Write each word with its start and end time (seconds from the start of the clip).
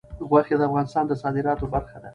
غوښې 0.29 0.55
د 0.57 0.61
افغانستان 0.69 1.03
د 1.07 1.13
صادراتو 1.21 1.65
برخه 1.73 1.97
ده. 2.03 2.09